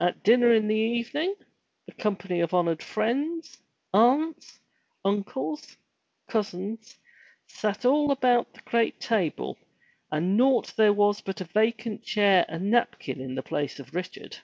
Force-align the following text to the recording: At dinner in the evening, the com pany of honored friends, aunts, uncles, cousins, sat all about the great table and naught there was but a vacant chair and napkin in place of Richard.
At 0.00 0.22
dinner 0.22 0.54
in 0.54 0.68
the 0.68 0.74
evening, 0.74 1.34
the 1.84 1.92
com 1.92 2.16
pany 2.16 2.42
of 2.42 2.54
honored 2.54 2.82
friends, 2.82 3.62
aunts, 3.92 4.58
uncles, 5.04 5.76
cousins, 6.28 6.96
sat 7.46 7.84
all 7.84 8.10
about 8.10 8.54
the 8.54 8.62
great 8.62 8.98
table 9.00 9.58
and 10.10 10.34
naught 10.34 10.74
there 10.78 10.94
was 10.94 11.20
but 11.20 11.42
a 11.42 11.44
vacant 11.44 12.02
chair 12.02 12.46
and 12.48 12.70
napkin 12.70 13.20
in 13.20 13.36
place 13.42 13.78
of 13.78 13.94
Richard. 13.94 14.38